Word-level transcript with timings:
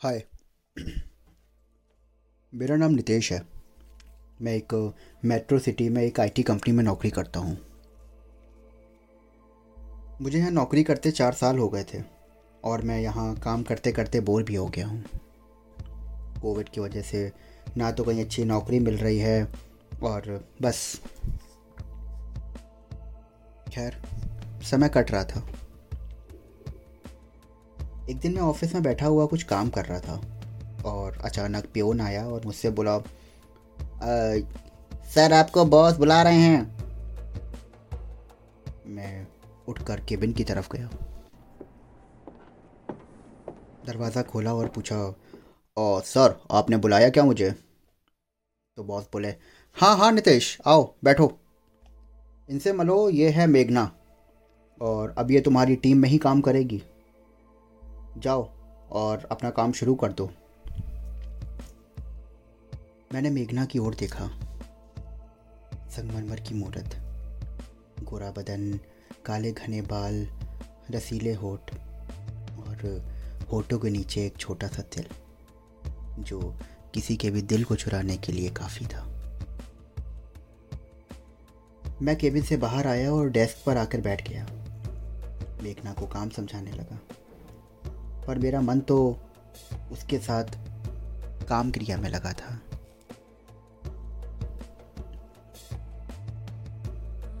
हाय 0.00 0.22
मेरा 2.52 2.76
नाम 2.76 2.92
नितेश 2.92 3.30
है। 3.32 3.40
मैं 4.42 4.54
एक 4.54 4.72
मेट्रो 5.24 5.58
सिटी 5.58 5.88
में 5.88 6.02
एक 6.02 6.20
आईटी 6.20 6.42
कंपनी 6.42 6.72
में 6.74 6.82
नौकरी 6.84 7.10
करता 7.10 7.40
हूँ। 7.40 7.56
मुझे 10.22 10.38
यहाँ 10.38 10.50
नौकरी 10.50 10.82
करते 10.82 11.10
चार 11.10 11.32
साल 11.32 11.58
हो 11.58 11.68
गए 11.68 11.84
थे 11.84 12.02
और 12.64 12.82
मैं 12.82 12.98
यहाँ 13.00 13.34
काम 13.36 13.62
करते 13.62 13.92
करते 13.92 14.20
बोर 14.20 14.42
भी 14.42 14.54
हो 14.54 14.66
गया 14.68 14.86
हूँ। 14.86 15.04
कोविड 16.42 16.68
की 16.68 16.80
वजह 16.80 17.02
से 17.02 17.30
ना 17.76 17.90
तो 17.92 18.04
कहीं 18.04 18.24
अच्छी 18.24 18.44
नौकरी 18.44 18.78
मिल 18.78 18.96
रही 18.96 19.18
है 19.18 19.42
और 20.02 20.44
बस। 20.62 21.00
खैर, 23.72 24.02
समय 24.62 24.88
कट 24.88 25.10
रहा 25.10 25.24
था। 25.24 25.48
एक 28.10 28.18
दिन 28.18 28.32
मैं 28.34 28.42
ऑफ़िस 28.42 28.72
में 28.74 28.82
बैठा 28.82 29.06
हुआ 29.06 29.24
कुछ 29.26 29.42
काम 29.42 29.68
कर 29.70 29.84
रहा 29.84 30.00
था 30.00 30.20
और 30.84 31.18
अचानक 31.24 31.66
प्योन 31.72 32.00
आया 32.00 32.26
और 32.26 32.44
मुझसे 32.46 32.70
बोला 32.70 32.98
सर 35.14 35.32
आपको 35.32 35.64
बॉस 35.64 35.96
बुला 35.96 36.22
रहे 36.22 36.40
हैं। 36.40 36.62
मैं 38.86 39.26
उठकर 39.68 40.00
केबिन 40.00 40.32
की 40.32 40.44
तरफ़ 40.44 40.68
गया। 40.72 40.88
दरवाज़ा 43.86 44.22
खोला 44.22 44.54
और 44.54 44.68
पूछा 44.68 44.96
ओ 45.76 46.00
सर, 46.00 46.36
आपने 46.50 46.76
बुलाया 46.76 47.08
क्या 47.10 47.24
मुझे? 47.24 47.50
तो 48.76 48.84
बॉस 48.84 49.08
बोले 49.12 49.28
हाँ 49.76 49.96
हाँ 49.96 50.12
नितेश, 50.12 50.58
आओ, 50.66 50.94
बैठो। 51.04 51.32
इनसे 52.48 52.72
मलो, 52.72 53.08
ये 53.10 53.30
है 53.30 53.46
मेघना 53.46 53.90
और 54.80 55.14
अब 55.18 55.30
ये 55.30 55.40
तुम्हारी 55.40 55.76
टीम 55.76 55.98
में 55.98 56.08
ही 56.08 56.18
काम 56.18 56.40
करेगी। 56.40 56.82
जाओ 58.18 58.50
और 58.90 59.28
अपना 59.30 59.50
काम 59.50 59.72
शुरू 59.72 59.94
कर 59.94 60.12
दो। 60.12 60.30
मैंने 63.14 63.30
मेघना 63.30 63.64
की 63.64 63.78
ओर 63.78 63.94
देखा। 63.94 64.26
संगमरमर 65.88 66.40
की 66.40 66.54
मूर्त, 66.54 66.96
गोरा 68.02 68.30
बदन, 68.30 68.80
काले 69.24 69.52
घने 69.52 69.82
बाल, 69.82 70.28
रसीले 70.90 71.32
होठ 71.34 71.74
और 72.58 73.08
होठों 73.52 73.78
के 73.78 73.90
नीचे 73.90 74.26
एक 74.26 74.36
छोटा 74.36 74.68
सा 74.68 74.82
तिल, 74.82 75.06
जो 76.18 76.54
किसी 76.94 77.16
के 77.16 77.30
भी 77.30 77.42
दिल 77.42 77.64
को 77.64 77.76
चुराने 77.76 78.16
के 78.16 78.32
लिए 78.32 78.50
काफ़ी 78.50 78.86
था। 78.86 79.06
मैं 82.02 82.16
केबिन 82.16 82.42
से 82.42 82.56
बाहर 82.56 82.86
आया 82.86 83.12
और 83.12 83.28
डेस्क 83.28 83.62
पर 83.66 83.76
आकर 83.76 84.00
बैठ 84.00 84.28
गया। 84.28 84.46
मेघना 85.62 85.92
को 85.92 86.06
काम 86.06 86.28
समझाने 86.28 86.70
लगा। 86.70 86.98
पर 88.26 88.38
मेरा 88.38 88.60
मन 88.60 88.80
तो 88.80 88.98
उसके 89.92 90.18
साथ 90.18 90.44
काम 91.48 91.70
क्रिया 91.70 91.96
में 91.96 92.08
लगा 92.10 92.32
था। 92.32 92.58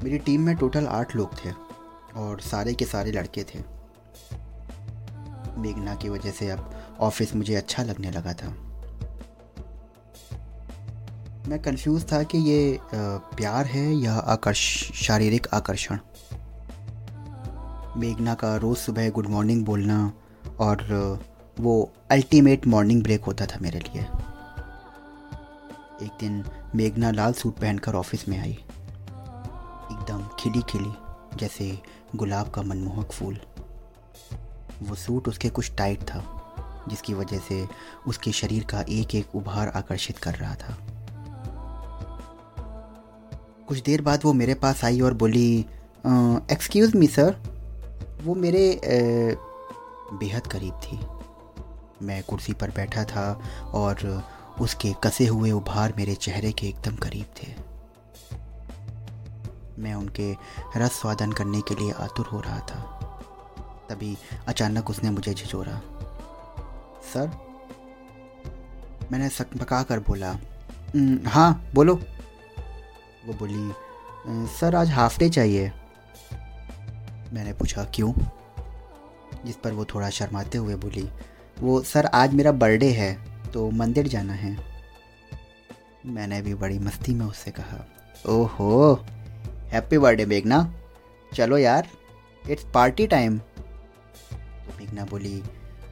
मेरी 0.04 0.18
टीम 0.18 0.40
में 0.40 0.54
टोटल 0.56 0.86
आठ 0.86 1.14
लोग 1.16 1.34
थे 1.36 1.50
और 2.16 2.40
सारे 2.40 2.74
के 2.74 2.84
सारे 2.84 3.12
लड़के 3.12 3.42
थे। 3.44 3.58
मेघना 5.58 5.94
की 5.94 6.08
वजह 6.08 6.30
से 6.30 6.50
अब 6.50 6.70
ऑफ़िस 7.00 7.34
मुझे 7.34 7.54
अच्छा 7.54 7.82
लगने 7.82 8.10
लगा 8.10 8.32
था। 8.32 8.48
मैं 11.48 11.58
कंफ्यूज 11.62 12.04
था 12.12 12.22
कि 12.22 12.38
ये 12.38 12.78
प्यार 12.94 13.66
है 13.66 13.92
या 13.94 14.14
आकर्ष, 14.14 14.92
शारीरिक 15.02 15.46
आकर्षण? 15.54 15.98
मेघना 17.96 18.34
का 18.34 18.56
रोज़ 18.56 18.78
सुबह 18.78 19.10
गुड 19.10 19.26
मॉर्निंग 19.26 19.64
बोलना 19.64 20.12
और 20.60 21.20
वो 21.60 21.90
अल्टीमेट 22.10 22.66
मॉर्निंग 22.66 23.02
ब्रेक 23.02 23.24
होता 23.24 23.46
था 23.46 23.58
मेरे 23.62 23.78
लिए। 23.78 24.02
एक 26.02 26.10
दिन 26.20 26.44
मेघना 26.74 27.10
लाल 27.10 27.32
सूट 27.32 27.58
पहनकर 27.58 27.94
ऑफ़िस 27.94 28.28
में 28.28 28.38
आई। 28.38 28.52
एकदम 29.92 30.28
खिली 30.40 30.62
खिली 30.70 30.92
जैसे 31.38 31.70
गुलाब 32.16 32.50
का 32.50 32.62
मनमोहक 32.62 33.12
फूल। 33.12 33.38
वो 34.82 34.94
सूट 34.94 35.28
उसके 35.28 35.48
कुछ 35.48 35.72
टाइट 35.76 36.02
था, 36.02 36.22
जिसकी 36.88 37.14
वजह 37.14 37.38
से 37.38 37.66
उसके 38.06 38.32
शरीर 38.32 38.64
का 38.64 38.80
एक 38.90 39.14
एक 39.14 39.34
उभार 39.36 39.68
आकर्षित 39.68 40.18
कर 40.18 40.34
रहा 40.34 40.54
था। 40.54 40.76
कुछ 43.68 43.82
देर 43.82 44.02
बाद 44.02 44.20
वो 44.24 44.32
मेरे 44.32 44.54
पास 44.54 44.84
आई 44.84 45.00
और 45.00 45.14
बोली 45.14 45.58
एक्सक्यूज़ 46.52 46.96
मी 46.96 47.06
सर 47.06 47.36
वो 48.24 48.34
मेरे 48.34 48.62
बेहद 50.12 50.46
करीब 50.46 50.74
थी। 50.74 51.00
मैं 52.06 52.22
कुर्सी 52.22 52.52
पर 52.52 52.70
बैठा 52.70 53.04
था 53.04 53.40
और 53.74 54.24
उसके 54.60 54.94
कसे 55.04 55.26
हुए 55.26 55.50
उभार 55.50 55.92
मेरे 55.96 56.14
चेहरे 56.14 56.52
के 56.52 56.66
एकदम 56.66 56.96
करीब 56.96 57.26
थे। 57.36 57.54
मैं 59.78 59.94
उनके 59.94 60.36
रस 60.76 60.92
स्वादन 60.92 61.32
करने 61.32 61.60
के 61.60 61.74
लिए 61.74 61.92
आतुर 61.92 62.26
हो 62.26 62.40
रहा 62.40 62.58
था। 62.58 62.80
तभी 63.90 64.16
अचानक 64.48 64.90
उसने 64.90 65.10
मुझे 65.10 65.34
झिझोरा। 65.34 65.80
सर? 67.12 67.30
मैंने 69.12 69.28
सकपका 69.28 69.82
कर 69.82 69.98
बोला 69.98 70.36
हाँ 71.30 71.70
बोलो। 71.74 71.94
वो 73.26 73.34
बोली, 73.34 73.72
सर, 74.48 74.74
आज 74.74 74.90
हाफ़ 74.90 75.18
डे 75.18 75.28
चाहिए। 75.28 75.72
मैंने 77.32 77.52
पूछा, 77.52 77.84
क्यों? 77.84 78.12
जिस 79.44 79.56
पर 79.56 79.72
वो 79.72 79.84
थोड़ा 79.84 80.10
शर्माते 80.10 80.58
हुए 80.58 80.74
बोली, 80.76 81.08
वो 81.58 81.80
सर, 81.82 82.06
आज 82.06 82.34
मेरा 82.34 82.52
बर्थडे 82.54 82.90
है 82.92 83.12
तो 83.52 83.70
मंदिर 83.72 84.08
जाना 84.08 84.32
है। 84.32 84.56
मैंने 86.06 86.40
भी 86.42 86.54
बड़ी 86.54 86.78
मस्ती 86.78 87.14
में 87.14 87.24
उससे 87.26 87.50
कहा, 87.50 87.84
ओहो, 88.28 88.94
हैप्पी 89.72 89.98
बर्थडे 89.98 90.26
मेघना। 90.26 90.74
चलो 91.32 91.58
यार, 91.58 91.88
इट्स 92.44 92.64
पार्टी 92.74 93.06
टाइम। 93.06 93.38
तो 93.38 94.78
मेघना 94.78 95.04
बोली 95.04 95.42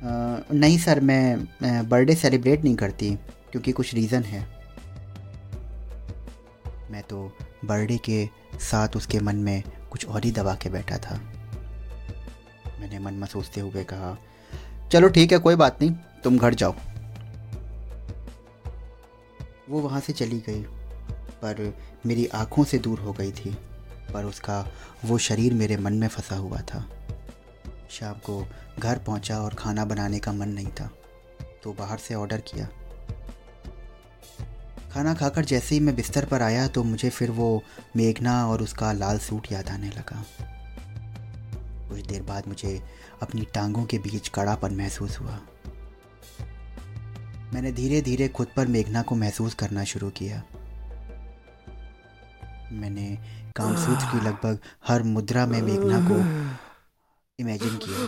नहीं 0.02 0.78
सर 0.78 1.00
मैं 1.00 1.88
बर्थडे 1.88 2.14
सेलिब्रेट 2.14 2.64
नहीं 2.64 2.76
करती, 2.76 3.14
क्योंकि 3.52 3.72
कुछ 3.72 3.94
रीज़न 3.94 4.22
है। 4.22 4.40
मैं 6.90 7.02
तो 7.02 7.32
बर्थडे 7.64 7.96
के 8.04 8.28
साथ 8.60 8.96
उसके 8.96 9.20
मन 9.20 9.36
में 9.38 9.62
कुछ 9.90 10.06
और 10.06 10.24
ही 10.24 10.30
दबा 10.32 10.54
के 10.54 10.70
बैठा 10.70 10.98
था। 10.98 11.20
मैंने 12.80 12.98
मन 12.98 13.14
में 13.14 13.26
सोचते 13.26 13.60
हुए 13.60 13.84
कहा, 13.84 14.16
चलो 14.92 15.08
ठीक 15.08 15.32
है, 15.32 15.38
कोई 15.38 15.56
बात 15.56 15.82
नहीं, 15.82 15.94
तुम 16.24 16.38
घर 16.38 16.54
जाओ। 16.54 16.74
वो 19.68 19.80
वहाँ 19.80 20.00
से 20.00 20.12
चली 20.12 20.38
गई, 20.40 20.62
पर 21.42 21.74
मेरी 22.06 22.26
आँखों 22.26 22.64
से 22.64 22.78
दूर 22.78 22.98
हो 22.98 23.12
गई 23.12 23.32
थी, 23.32 23.56
पर 24.12 24.24
उसका 24.24 24.64
वो 25.04 25.18
शरीर 25.18 25.54
मेरे 25.54 25.76
मन 25.76 25.92
में 25.92 26.08
फंसा 26.08 26.36
हुआ 26.36 26.60
था। 26.64 26.86
शाम 27.90 28.14
को 28.24 28.44
घर 28.78 28.98
पहुँचा 28.98 29.38
और 29.38 29.54
खाना 29.54 29.84
बनाने 29.84 30.18
का 30.18 30.32
मन 30.32 30.48
नहीं 30.48 30.70
था 30.70 30.90
तो 31.64 31.72
बाहर 31.72 31.98
से 31.98 32.14
ऑर्डर 32.14 32.40
किया। 32.46 32.68
खाना 34.92 35.14
खाकर 35.14 35.44
जैसे 35.44 35.74
ही 35.74 35.80
मैं 35.80 35.94
बिस्तर 35.96 36.24
पर 36.24 36.42
आया 36.42 36.66
तो 36.68 36.82
मुझे 36.84 37.10
फिर 37.10 37.30
वो 37.30 37.62
मेघना 37.96 38.46
और 38.48 38.62
उसका 38.62 38.92
लाल 38.92 39.18
सूट 39.18 39.50
याद 39.52 39.68
आने 39.68 39.88
लगा। 39.88 40.24
कुछ 41.98 42.06
देर 42.06 42.22
बाद 42.22 42.46
मुझे 42.48 42.70
अपनी 43.22 43.44
टांगों 43.54 43.84
के 43.84 43.98
बीच 43.98 44.28
कड़ापन 44.28 44.74
महसूस 44.74 45.18
हुआ। 45.18 45.38
मैंने 47.52 47.72
धीरे 47.72 48.00
धीरे 48.00 48.28
खुद 48.28 48.48
पर 48.56 48.66
मेघना 48.66 49.02
को 49.02 49.14
महसूस 49.14 49.54
करना 49.54 49.84
शुरू 49.84 50.10
किया। 50.10 50.42
मैंने 52.72 53.06
कामसूत्र 53.56 54.04
की 54.04 54.20
लगभग 54.26 54.58
हर 54.88 55.02
मुद्रा 55.02 55.46
में 55.46 55.60
मेघना 55.62 55.98
को 56.10 56.18
इमेजिन 57.38 57.76
किया 57.76 57.98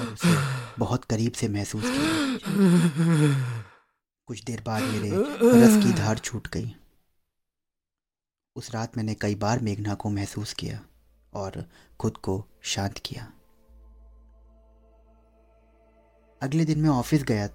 और 0.00 0.06
उसे 0.06 0.34
बहुत 0.78 1.04
करीब 1.04 1.32
से 1.32 1.48
महसूस 1.48 1.84
किया। 1.86 3.62
कुछ 4.26 4.42
देर 4.44 4.62
बाद 4.66 4.82
मेरे 4.82 5.10
रस 5.60 5.84
की 5.84 5.92
धार 5.92 6.18
छूट 6.18 6.48
गई। 6.48 6.74
उस 8.56 8.70
रात 8.74 8.96
मैंने 8.96 9.14
कई 9.14 9.34
बार 9.34 9.60
मेघना 9.60 9.94
को 9.94 10.10
महसूस 10.10 10.52
किया। 10.52 10.80
और 11.34 11.64
खुद 12.00 12.16
को 12.16 12.44
शांत 12.62 12.98
किया। 12.98 13.32
अगले 16.42 16.64
दिन 16.64 16.80
मैं 16.80 16.88
ऑफ़िस 16.88 17.22
गया 17.22 17.46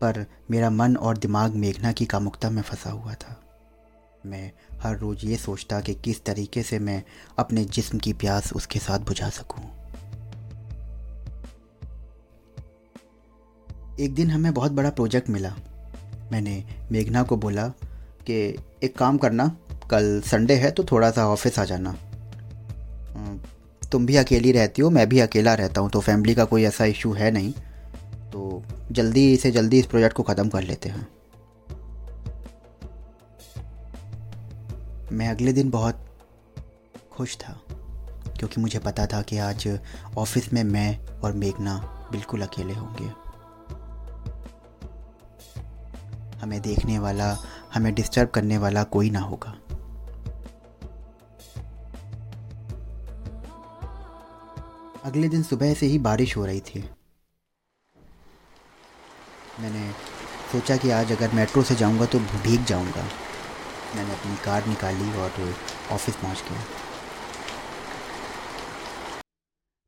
पर 0.00 0.26
मेरा 0.50 0.70
मन 0.70 0.96
और 0.96 1.18
दिमाग 1.18 1.54
मेघना 1.54 1.92
की 1.92 2.06
कामुकता 2.06 2.50
में 2.50 2.62
फंसा 2.62 2.90
हुआ 2.90 3.14
था। 3.14 3.38
मैं 4.26 4.52
हर 4.80 4.98
रोज़ 4.98 5.26
ये 5.26 5.36
सोचता 5.36 5.80
कि 5.80 5.94
किस 5.94 6.24
तरीके 6.24 6.62
से 6.62 6.78
मैं 6.78 7.02
अपने 7.38 7.64
जिस्म 7.64 7.98
की 7.98 8.12
प्यास 8.12 8.52
उसके 8.52 8.78
साथ 8.78 8.98
बुझा 8.98 9.28
सकूँ। 9.28 9.64
एक 14.00 14.14
दिन 14.14 14.30
हमें 14.30 14.54
बहुत 14.54 14.72
बड़ा 14.72 14.90
प्रोजेक्ट 14.90 15.30
मिला। 15.30 15.54
मैंने 16.32 16.64
मेघना 16.92 17.22
को 17.22 17.36
बोला 17.36 17.68
कि 18.26 18.58
एक 18.82 18.96
काम 18.98 19.18
करना, 19.18 19.56
कल 19.90 20.20
संडे 20.20 20.54
है 20.54 20.70
तो 20.70 20.84
थोड़ा 20.84 21.10
सा 21.10 21.26
ऑफ़िस 21.28 21.58
आ 21.58 21.64
जाना। 21.64 21.96
तुम 23.92 24.06
भी 24.06 24.16
अकेली 24.16 24.52
रहती 24.52 24.82
हो, 24.82 24.90
मैं 24.90 25.08
भी 25.08 25.20
अकेला 25.20 25.54
रहता 25.54 25.80
हूँ 25.80 25.90
तो 25.90 26.00
फैमिली 26.00 26.34
का 26.34 26.44
कोई 26.44 26.64
ऐसा 26.64 26.84
इशू 26.84 27.12
है 27.12 27.30
नहीं। 27.30 27.52
तो 28.32 28.62
जल्दी 28.92 29.36
से 29.36 29.50
जल्दी 29.50 29.78
इस 29.78 29.86
प्रोजेक्ट 29.86 30.16
को 30.16 30.22
ख़त्म 30.22 30.48
कर 30.48 30.62
लेते 30.62 30.88
हैं। 30.88 31.06
मैं 35.12 35.28
अगले 35.28 35.52
दिन 35.52 35.70
बहुत 35.70 36.04
खुश 37.12 37.36
था, 37.36 37.52
क्योंकि 38.38 38.60
मुझे 38.60 38.78
पता 38.78 39.06
था 39.06 39.20
कि 39.22 39.38
आज 39.38 39.68
ऑफ़िस 40.18 40.52
में 40.52 40.62
मैं 40.64 40.98
और 41.20 41.32
मेघना 41.32 41.76
बिल्कुल 42.12 42.42
अकेले 42.42 42.74
होंगे। 42.74 43.10
हमें 46.40 46.60
देखने 46.60 46.98
वाला, 46.98 47.36
हमें 47.74 47.92
डिस्टर्ब 47.94 48.28
करने 48.28 48.58
वाला 48.58 48.82
कोई 48.84 49.10
ना 49.10 49.20
होगा। 49.20 49.54
अगले 55.02 55.28
दिन 55.28 55.42
सुबह 55.42 55.72
से 55.74 55.86
ही 55.86 55.98
बारिश 55.98 56.36
हो 56.36 56.44
रही 56.46 56.60
थी। 56.60 56.80
मैंने 59.60 59.90
सोचा 60.52 60.76
कि 60.76 60.90
आज 60.90 61.12
अगर 61.12 61.32
मेट्रो 61.32 61.62
से 61.62 61.74
जाऊँगा 61.74 62.06
तो 62.06 62.18
भीग 62.18 62.64
जाऊँगा। 62.64 63.02
मैंने 63.96 64.12
अपनी 64.12 64.36
कार 64.36 64.66
निकाली 64.66 65.10
और 65.12 65.54
ऑफ़िस 65.92 66.16
पहुँच 66.16 66.42
गया। 66.42 66.64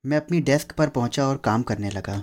मैं 0.05 0.17
अपनी 0.17 0.41
डेस्क 0.41 0.73
पर 0.73 0.89
पहुँचा 0.89 1.27
और 1.27 1.37
काम 1.37 1.63
करने 1.63 1.91
लगा। 1.91 2.19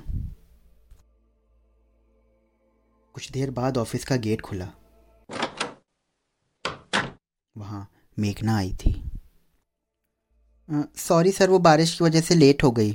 कुछ 3.16 3.32
देर 3.32 3.52
बाद 3.52 3.78
ऑफ़िस 3.78 4.06
का 4.06 4.16
गेट 4.16 4.42
खुला। 4.42 4.68
वहाँ 7.56 7.88
मेघना 8.18 8.58
आई 8.58 8.74
थी। 8.74 9.11
सॉरी 10.72 11.32
सर 11.32 11.50
वो 11.50 11.60
बारिश 11.60 11.98
की 11.98 12.04
वजह 12.04 12.22
से 12.22 12.36
लेट 12.36 12.64
हो 12.64 12.72
गई। 12.72 12.92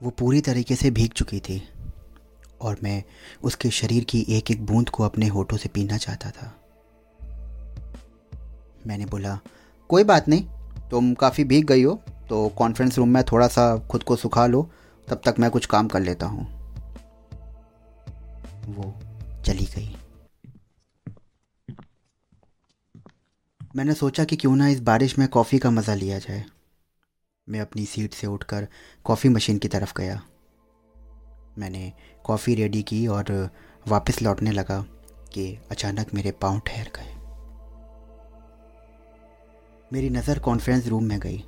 वो 0.00 0.10
पूरी 0.10 0.40
तरीके 0.40 0.76
से 0.76 0.90
भीग 0.90 1.12
चुकी 1.12 1.40
थी 1.40 1.62
और 2.60 2.76
मैं 2.82 3.02
उसके 3.42 3.70
शरीर 3.70 4.04
की 4.04 4.24
एक 4.28 4.50
एक 4.50 4.64
बूंद 4.66 4.88
को 4.88 5.04
अपने 5.04 5.26
होठों 5.26 5.56
से 5.56 5.68
पीना 5.68 5.96
चाहता 5.96 6.30
था। 6.30 6.52
मैंने 8.86 9.06
बोला, 9.06 9.38
कोई 9.90 10.04
बात 10.04 10.28
नहीं, 10.28 10.44
तुम 10.90 11.12
काफ़ी 11.14 11.44
भीग 11.44 11.66
गई 11.66 11.82
हो 11.82 12.00
तो 12.28 12.48
कॉन्फ्रेंस 12.48 12.98
रूम 12.98 13.08
में 13.08 13.22
थोड़ा 13.22 13.46
सा 13.48 13.76
खुद 13.90 14.02
को 14.02 14.16
सुखा 14.16 14.46
लो, 14.46 14.62
तब 15.08 15.20
तक 15.24 15.34
मैं 15.38 15.50
कुछ 15.50 15.66
काम 15.66 15.88
कर 15.88 16.00
लेता 16.00 16.26
हूँ। 16.26 16.46
वो 18.68 18.94
चली 19.44 19.64
गई। 19.66 19.96
मैंने 23.70 23.94
सोचा 23.94 24.24
कि 24.24 24.36
क्यों 24.36 24.54
ना 24.56 24.68
इस 24.68 24.80
बारिश 24.80 25.18
में 25.18 25.26
कॉफ़ी 25.28 25.58
का 25.58 25.70
मज़ा 25.70 25.94
लिया 25.94 26.18
जाए। 26.18 26.44
मैं 27.48 27.60
अपनी 27.60 27.84
सीट 27.86 28.14
से 28.14 28.26
उठकर 28.26 28.66
कॉफ़ी 29.04 29.28
मशीन 29.28 29.58
की 29.58 29.68
तरफ़ 29.68 29.92
गया। 29.96 30.20
मैंने 31.58 31.92
कॉफ़ी 32.24 32.54
रेडी 32.54 32.82
की 32.82 33.06
और 33.06 33.50
वापस 33.88 34.20
लौटने 34.22 34.50
लगा 34.50 34.80
कि 35.32 35.58
अचानक 35.70 36.14
मेरे 36.14 36.30
पाँव 36.30 36.60
ठहर 36.66 36.90
गए। 36.96 37.14
मेरी 39.92 40.10
नज़र 40.10 40.38
कॉन्फ्रेंस 40.38 40.86
रूम 40.86 41.04
में 41.04 41.18
गई। 41.20 41.44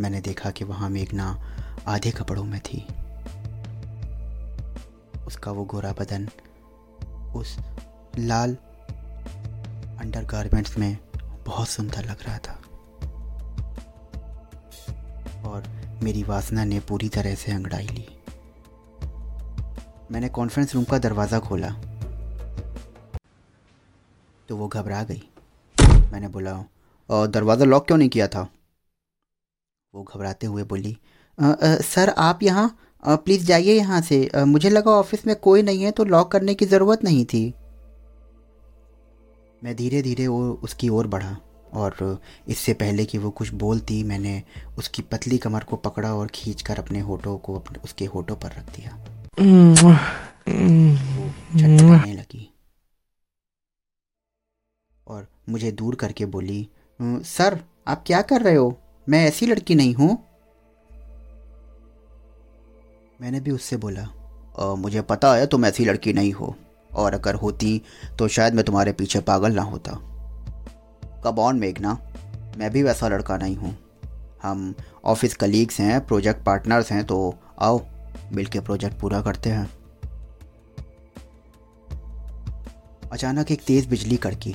मैंने 0.00 0.20
देखा 0.20 0.50
कि 0.50 0.64
वहाँ 0.64 0.90
मेघना 0.90 1.26
आधे 1.86 2.10
कपड़ों 2.10 2.44
में 2.44 2.60
थी। 2.60 2.86
उसका 5.26 5.50
वो 5.50 5.64
गोरा 5.64 5.92
बदन 5.92 6.28
उस 7.36 7.56
लाल 8.18 8.54
अंडर 10.00 10.24
गारमेंट्स 10.24 10.78
में 10.78 10.96
बहुत 11.46 11.68
सुंदर 11.68 12.04
लग 12.04 12.22
रहा 12.22 12.38
था। 12.38 12.60
और 15.44 15.62
मेरी 16.02 16.22
वासना 16.22 16.64
ने 16.64 16.80
पूरी 16.80 17.08
तरह 17.08 17.34
से 17.34 17.52
अंगड़ाई 17.52 17.86
ली। 17.86 18.06
मैंने 20.12 20.28
कॉन्फ्रेंस 20.30 20.74
रूम 20.74 20.84
का 20.84 20.98
दरवाज़ा 20.98 21.38
खोला। 21.40 21.70
तो 24.48 24.56
वो 24.56 24.68
घबरा 24.68 25.02
गई। 25.02 25.22
मैंने 26.12 26.28
बोला 26.28 26.52
और 27.08 27.26
दरवाज़ा 27.26 27.64
लॉक 27.64 27.86
क्यों 27.86 27.98
नहीं 27.98 28.08
किया 28.08 28.26
था? 28.28 28.48
वो 29.94 30.02
घबराते 30.04 30.46
हुए 30.46 30.62
बोली 30.64 30.96
आ, 31.38 31.46
आ, 31.46 31.76
सर 31.76 32.08
आप 32.18 32.42
यहाँ 32.42 32.76
प्लीज़ 33.04 33.46
जाइए 33.46 33.74
यहाँ 33.74 34.00
से। 34.00 34.26
आ, 34.28 34.44
मुझे 34.44 34.70
लगा 34.70 34.90
ऑफ़िस 34.90 35.26
में 35.26 35.34
कोई 35.36 35.62
नहीं 35.62 35.82
है 35.82 35.90
तो 35.90 36.04
लॉक 36.04 36.30
करने 36.32 36.54
की 36.54 36.66
ज़रूरत 36.66 37.04
नहीं 37.04 37.24
थी। 37.24 37.42
मैं 39.64 39.74
धीरे 39.76 40.02
धीरे 40.02 40.26
वो 40.26 40.52
उसकी 40.62 40.88
ओर 40.88 41.06
बढ़ा 41.06 41.36
और 41.72 42.20
इससे 42.48 42.72
पहले 42.74 43.04
कि 43.04 43.18
वो 43.18 43.30
कुछ 43.30 43.52
बोलती 43.54 44.02
मैंने 44.02 44.42
उसकी 44.78 45.02
पतली 45.02 45.38
कमर 45.38 45.64
को 45.64 45.76
पकड़ा 45.76 46.14
और 46.14 46.26
खींचकर 46.26 46.78
अपने 46.78 47.00
होठों 47.00 47.36
को 47.38 47.54
अपने, 47.54 47.78
उसके 47.84 48.04
होठों 48.04 48.36
पर 48.36 48.48
रख 48.48 48.76
दिया। 48.76 48.98
लगी। 52.12 52.54
और 55.06 55.26
मुझे 55.48 55.72
दूर 55.72 55.94
करके 55.94 56.26
बोली 56.26 56.68
सर, 57.02 57.60
आप 57.88 58.04
क्या 58.06 58.22
कर 58.22 58.42
रहे 58.42 58.54
हो? 58.54 58.78
मैं 59.08 59.24
ऐसी 59.26 59.46
लड़की 59.46 59.74
नहीं 59.74 59.94
हूँ। 59.94 60.18
मैंने 63.20 63.40
भी 63.40 63.50
उससे 63.50 63.76
बोला 63.76 64.74
मुझे 64.74 65.02
पता 65.02 65.34
है 65.34 65.46
तुम 65.46 65.64
ऐसी 65.64 65.84
लड़की 65.84 66.12
नहीं 66.12 66.32
हो। 66.32 66.54
और 66.94 67.14
अगर 67.14 67.34
होती 67.34 67.80
तो 68.18 68.28
शायद 68.28 68.54
मैं 68.54 68.64
तुम्हारे 68.64 68.92
पीछे 68.92 69.20
पागल 69.20 69.52
ना 69.52 69.62
होता। 69.62 69.92
कब 71.24 71.38
ऑन, 71.38 71.58
मेघना? 71.58 71.98
मैं 72.58 72.70
भी 72.70 72.82
वैसा 72.82 73.08
लड़का 73.08 73.36
नहीं 73.36 73.56
हूँ। 73.56 73.76
हम 74.42 74.74
ऑफ़िस 75.04 75.34
कलीग्स 75.34 75.80
हैं, 75.80 76.06
प्रोजेक्ट 76.06 76.44
पार्टनर्स 76.44 76.92
हैं 76.92 77.04
तो 77.04 77.34
आओ, 77.58 77.80
मिलके 78.32 78.60
प्रोजेक्ट 78.60 78.98
पूरा 79.00 79.20
करते 79.22 79.50
हैं। 79.50 79.70
अचानक 83.12 83.50
एक 83.52 83.62
तेज 83.62 83.86
बिजली 83.86 84.16
कड़की। 84.16 84.52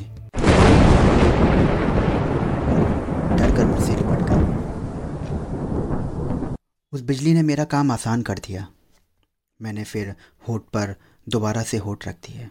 डर 3.35 3.55
कर 3.57 3.65
मुझसे 3.65 3.95
लिपट 3.95 4.23
गया 4.23 4.37
उस 6.93 7.01
बिजली 7.01 7.33
ने 7.33 7.41
मेरा 7.41 7.63
काम 7.63 7.91
आसान 7.91 8.21
कर 8.21 8.39
दिया। 8.39 8.67
मैंने 9.59 9.83
फिर 9.83 10.15
होठ 10.47 10.61
पर 10.73 10.95
दोबारा 11.29 11.63
से 11.63 11.77
होठ 11.77 12.07
रख 12.07 12.15
दिए 12.15 12.49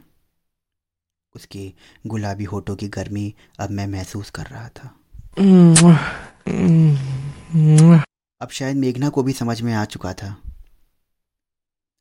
उसकी 1.37 1.75
गुलाबी 2.07 2.45
होठों 2.45 2.77
की 2.77 2.89
गर्मी 2.89 3.35
अब 3.61 3.71
मैं 3.71 3.87
महसूस 3.87 4.31
कर 4.31 4.47
रहा 4.47 4.69
था। 4.69 4.89
अब 8.41 8.49
शायद 8.51 8.77
मेघना 8.77 9.09
को 9.09 9.23
भी 9.23 9.33
समझ 9.33 9.61
में 9.61 9.75
आ 9.75 9.85
चुका 9.85 10.13
था। 10.13 10.43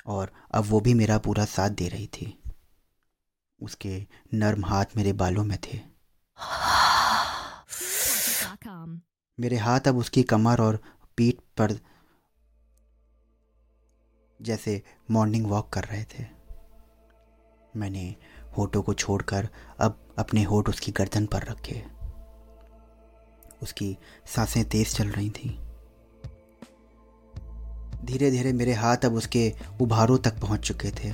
और 0.05 0.33
अब 0.51 0.63
वो 0.67 0.79
भी 0.79 0.93
मेरा 0.93 1.17
पूरा 1.17 1.45
साथ 1.45 1.69
दे 1.69 1.87
रही 1.87 2.07
थी। 2.07 2.43
उसके 3.61 4.07
नर्म 4.33 4.65
हाथ 4.65 4.85
मेरे 4.95 5.13
बालों 5.13 5.43
में 5.43 5.57
थे। 5.57 5.79
मेरे 9.39 9.57
हाथ 9.57 9.79
अब 9.87 9.97
उसकी 9.97 10.23
कमर 10.23 10.61
और 10.61 10.79
पीठ 11.17 11.35
पर 11.57 11.79
जैसे 14.41 14.83
मॉर्निंग 15.11 15.47
वॉक 15.47 15.73
कर 15.73 15.83
रहे 15.83 16.03
थे। 16.03 16.36
मैंने 17.77 18.15
होठों 18.57 18.81
को 18.81 18.93
छोड़कर 18.93 19.49
अब 19.79 20.15
अपने 20.17 20.43
होठ 20.43 20.69
उसकी 20.69 20.91
गर्दन 20.91 21.25
पर 21.25 21.43
रखे। 21.43 21.83
उसकी 23.63 23.97
साँसें 24.25 24.69
तेज 24.69 24.95
चल 24.95 25.07
रही 25.07 25.29
थीं। 25.29 25.49
धीरे 28.05 28.31
धीरे 28.31 28.53
मेरे 28.53 28.73
हाथ 28.73 28.97
अब 29.05 29.13
उसके 29.13 29.53
उभारों 29.81 30.17
तक 30.17 30.39
पहुँच 30.39 30.59
चुके 30.59 30.91
थे। 30.91 31.13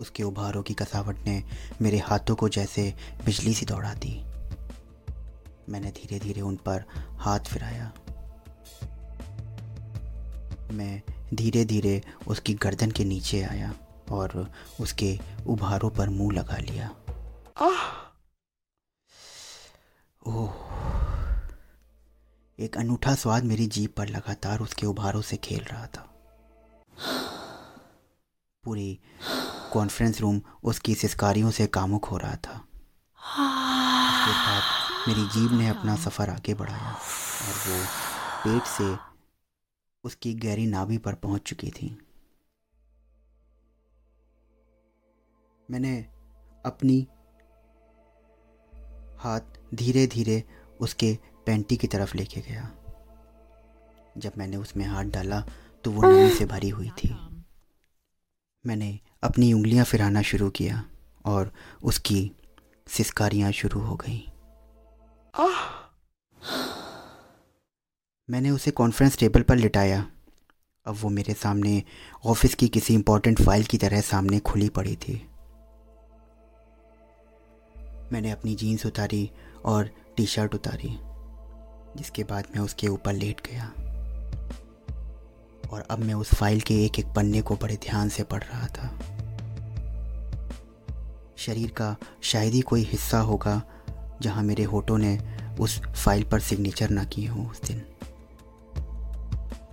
उसके 0.00 0.22
उभारों 0.22 0.62
की 0.62 0.74
कसावट 0.74 1.16
ने 1.26 1.44
मेरे 1.82 1.98
हाथों 1.98 2.34
को 2.34 2.48
जैसे 2.48 2.94
बिजली 3.24 3.54
सी 3.54 3.66
दौड़ा 3.66 3.94
दी। 3.94 4.24
मैंने 5.68 5.90
धीरे 5.90 6.18
धीरे 6.18 6.40
उन 6.40 6.56
पर 6.56 6.84
हाथ 7.18 7.40
फिराया। 7.40 7.92
मैं 10.72 11.02
धीरे 11.34 11.64
धीरे 11.64 12.02
उसकी 12.26 12.54
गर्दन 12.54 12.90
के 12.90 13.04
नीचे 13.04 13.42
आया। 13.42 13.74
और 14.12 14.52
उसके 14.80 15.18
उभारों 15.46 15.90
पर 15.90 16.08
मुँह 16.08 16.36
लगा 16.36 16.56
लिया। 16.56 16.90
ओह। 20.26 20.50
एक 22.60 22.76
अनूठा 22.76 23.14
स्वाद 23.14 23.44
मेरी 23.44 23.66
जीप 23.66 23.96
पर 23.96 24.08
लगातार 24.08 24.60
उसके 24.60 24.86
उभारों 24.86 25.22
से 25.22 25.36
खेल 25.36 25.64
रहा 25.64 25.86
था। 25.86 26.12
पूरी 28.64 29.00
कॉन्फ्रेंस 29.72 30.20
रूम 30.20 30.42
उसकी 30.64 30.94
सिस्कारियों 30.94 31.50
से 31.50 31.66
कामुक 31.66 32.04
हो 32.04 32.16
रहा 32.16 32.36
था। 32.36 32.68
उसके 34.16 34.32
साथ 34.32 34.62
मेरी 35.08 35.22
जीप 35.22 35.50
ने 35.50 35.68
अपना 35.68 35.96
सफ़र 35.96 36.30
आगे 36.30 36.54
बढ़ाया 36.54 36.92
और 36.92 37.54
वो 37.68 37.84
पेट 38.44 38.62
से 38.62 38.96
उसकी 40.04 40.34
गहरी 40.34 40.66
नाभि 40.66 40.98
पर 40.98 41.14
पहुँच 41.14 41.42
चुकी 41.42 41.70
थी। 41.70 42.05
मैंने 45.70 46.06
अपनी 46.64 47.06
हाथ 49.18 49.40
धीरे 49.74 50.06
धीरे 50.06 50.42
उसके 50.80 51.18
पैंटी 51.46 51.76
की 51.76 51.86
तरफ़ 51.86 52.16
लेके 52.16 52.40
गया। 52.40 52.70
जब 54.18 54.32
मैंने 54.38 54.56
उसमें 54.56 54.84
हाथ 54.86 55.04
डाला 55.04 55.40
तो 55.84 55.90
वो 55.90 56.02
नमी 56.02 56.30
से 56.30 56.44
भरी 56.44 56.68
हुई 56.68 56.90
थी। 56.90 57.08
मैंने 58.64 58.98
अपनी 59.22 59.52
उंगलियाँ 59.52 59.84
फिराना 59.84 60.22
शुरू 60.22 60.50
किया 60.50 60.84
और 61.24 61.52
उसकी 61.82 62.30
सिसकारियाँ 62.88 63.52
शुरू 63.52 63.80
हो 63.80 63.96
गईं। 63.96 64.20
मैंने 68.28 68.50
उसे 68.50 68.70
कॉन्फ्रेंस 68.70 69.18
टेबल 69.18 69.42
पर 69.42 69.56
लिटाया। 69.56 70.06
अब 70.86 70.96
वो 71.00 71.08
मेरे 71.08 71.34
सामने 71.34 71.82
ऑफ़िस 72.24 72.54
की 72.54 72.68
किसी 72.68 72.94
इंपॉर्टेंट 72.94 73.42
फ़ाइल 73.42 73.64
की 73.64 73.78
तरह 73.78 74.00
सामने 74.00 74.38
खुली 74.38 74.68
पड़ी 74.68 74.96
थी। 74.96 75.26
मैंने 78.12 78.30
अपनी 78.30 78.54
जीन्स 78.54 78.86
उतारी 78.86 79.30
और 79.64 79.90
टी 80.16 80.26
शर्ट 80.26 80.54
उतारी, 80.54 80.98
जिसके 81.96 82.24
बाद 82.24 82.46
मैं 82.56 82.62
उसके 82.62 82.88
ऊपर 82.88 83.12
लेट 83.12 83.40
गया। 83.46 83.64
और 85.72 85.86
अब 85.90 85.98
मैं 85.98 86.14
उस 86.14 86.34
फ़ाइल 86.34 86.60
के 86.60 86.74
एक 86.84 86.98
एक 86.98 87.06
पन्ने 87.06 87.42
को 87.42 87.56
बड़े 87.56 87.76
ध्यान 87.76 88.08
से 88.08 88.22
पढ़ 88.22 88.42
रहा 88.42 88.66
था। 88.68 88.88
शरीर 91.36 91.70
का 91.70 91.96
शायद 92.22 92.52
ही 92.52 92.60
कोई 92.60 92.82
हिस्सा 92.82 93.18
होगा 93.20 93.62
जहाँ 94.22 94.42
मेरे 94.42 94.64
होठों 94.64 94.98
ने 94.98 95.18
उस 95.60 95.80
फ़ाइल 95.80 96.24
पर 96.24 96.40
सिग्नेचर 96.40 96.90
ना 96.90 97.04
किए 97.04 97.26
हों 97.26 97.50
उस 97.50 97.62
दिन। 97.62 97.80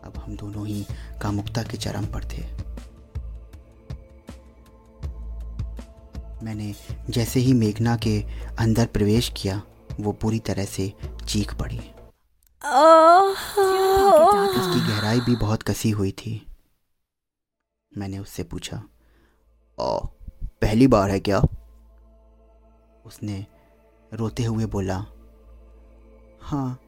अब 0.04 0.14
हम 0.18 0.36
दोनों 0.36 0.68
ही 0.68 0.86
कामुकता 1.22 1.64
के 1.64 1.78
चरम 1.78 2.06
पर 2.06 2.24
थे। 2.24 2.63
मैंने 6.44 6.74
जैसे 7.10 7.40
ही 7.40 7.54
मेघना 7.54 7.96
के 7.98 8.20
अंदर 8.60 8.86
प्रवेश 8.86 9.32
किया, 9.38 9.62
वो 10.00 10.12
पूरी 10.12 10.40
तरह 10.40 10.66
से 10.66 10.94
चीख 11.28 11.54
पड़ी। 11.54 11.78
उसकी 14.58 14.80
गहराई 14.88 15.20
भी 15.20 15.36
बहुत 15.36 15.64
कसी 15.64 15.90
हुई 15.90 16.12
थी। 16.12 16.36
मैंने 17.92 18.20
उससे 18.20 18.44
पूछा 18.44 18.84
ओ 19.78 19.98
पहली 20.62 20.88
बार 20.88 21.10
है 21.10 21.20
क्या? 21.20 21.42
उसने 23.06 23.46
रोते 24.12 24.44
हुए 24.44 24.66
बोला 24.66 25.06
हाँ। 26.42 26.80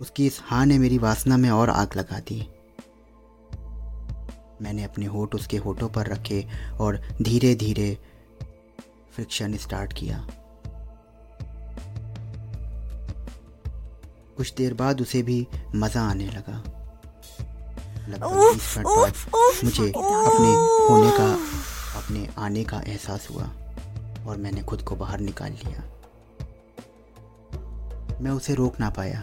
उसकी 0.00 0.26
इस 0.26 0.40
हाँ 0.44 0.64
ने 0.66 0.78
मेरी 0.78 0.98
वासना 0.98 1.36
में 1.36 1.50
और 1.50 1.70
आग 1.70 1.96
लगा 1.96 2.18
दी। 2.18 2.40
मैंने 4.62 4.84
अपने 4.84 5.06
होठ 5.06 5.34
उसके 5.34 5.56
होठों 5.56 5.88
पर 5.88 6.06
रखे 6.06 6.44
और 6.80 7.00
धीरे 7.22 7.54
धीरे 7.54 7.96
फ्रिक्शन 9.16 9.56
स्टार्ट 9.56 9.92
किया। 9.92 10.26
कुछ 14.36 14.54
देर 14.54 14.74
बाद 14.74 15.00
उसे 15.00 15.22
भी 15.22 15.46
मज़ा 15.74 16.02
आने 16.02 16.26
लगा। 16.26 16.62
लगभग 18.08 18.36
बीस 18.52 18.76
मिनट 18.76 18.86
बाद 18.88 19.12
मुझे 19.64 19.88
अपने 19.88 20.52
होने 20.88 21.10
का 21.10 21.32
अपने 21.98 22.28
आने 22.38 22.64
का 22.64 22.80
एहसास 22.80 23.28
हुआ 23.30 23.50
और 24.26 24.36
मैंने 24.36 24.62
खुद 24.62 24.82
को 24.82 24.96
बाहर 24.96 25.20
निकाल 25.20 25.52
लिया। 25.54 25.82
मैं 28.20 28.30
उसे 28.30 28.54
रोक 28.54 28.80
ना 28.80 28.90
पाया 28.90 29.22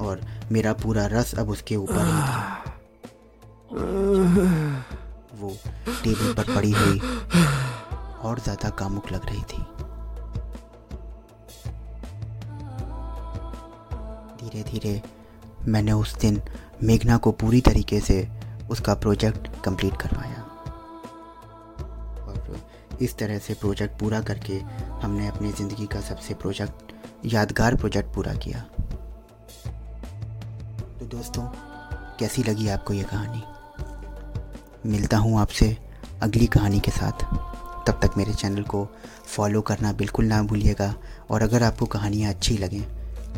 और 0.00 0.20
मेरा 0.52 0.72
पूरा 0.72 1.06
रस 1.06 1.34
अब 1.34 1.50
उसके 1.50 1.76
ऊपर 1.76 2.04
ही 2.04 2.20
था। 2.22 2.62
टेबल 6.04 6.32
पर 6.34 6.54
पड़ी 6.54 6.70
हुई 6.70 6.98
और 8.22 8.40
ज़्यादा 8.40 8.68
कामुक 8.78 9.12
लग 9.12 9.26
रही 9.26 9.42
थी। 9.42 9.62
धीरे 14.40 14.62
धीरे 14.62 15.00
मैंने 15.68 15.92
उस 15.92 16.16
दिन 16.18 16.40
मेघना 16.82 17.16
को 17.16 17.32
पूरी 17.32 17.60
तरीके 17.60 18.00
से 18.00 18.16
उसका 18.70 18.94
प्रोजेक्ट 18.94 19.48
कंप्लीट 19.64 19.96
करवाया। 19.96 20.42
और 22.22 22.58
इस 23.02 23.16
तरह 23.18 23.38
से 23.38 23.54
प्रोजेक्ट 23.54 23.98
पूरा 24.00 24.20
करके 24.22 24.58
हमने 25.02 25.28
अपनी 25.28 25.52
ज़िंदगी 25.52 25.86
का 25.86 26.00
सबसे 26.00 26.34
प्रोजेक्ट, 26.34 26.92
यादगार 27.26 27.76
प्रोजेक्ट 27.76 28.14
पूरा 28.14 28.34
किया। 28.34 28.60
तो 30.98 31.06
दोस्तों, 31.06 31.42
कैसी 32.18 32.42
लगी 32.42 32.68
आपको 32.68 32.94
ये 32.94 33.04
कहानी? 33.04 33.42
मिलता 34.86 35.16
हूँ 35.16 35.38
आपसे 35.40 35.76
अगली 36.22 36.46
कहानी 36.46 36.80
के 36.80 36.90
साथ। 36.90 37.24
तब 37.86 37.98
तक 38.02 38.16
मेरे 38.16 38.32
चैनल 38.32 38.62
को 38.62 38.86
फॉलो 39.26 39.60
करना 39.62 39.92
बिल्कुल 39.92 40.24
ना 40.24 40.42
भूलिएगा 40.42 40.94
और 41.30 41.42
अगर 41.42 41.62
आपको 41.62 41.86
कहानियाँ 41.86 42.32
अच्छी 42.32 42.56
लगें 42.58 42.82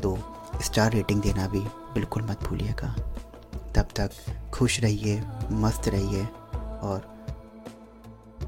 तो 0.00 0.16
स्टार 0.64 0.92
रेटिंग 0.92 1.23
देना 1.23 1.47
भी 1.49 1.61
बिल्कुल 1.95 2.23
मत 2.23 2.45
भूलिएगा। 2.45 2.95
तब 3.75 3.88
तक 3.97 4.11
खुश 4.54 4.80
रहिए, 4.80 5.21
मस्त 5.52 5.88
रहिए 5.88 6.25
और 6.83 7.14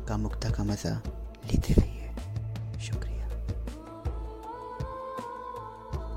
कामुकता 0.09 0.51
का 0.51 0.65
मज़ा 0.65 1.01
लेते 1.45 1.73
रहिए। 1.73 1.88